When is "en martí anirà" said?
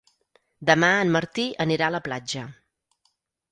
1.01-1.91